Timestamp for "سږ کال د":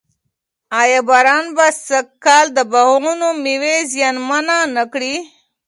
1.87-2.59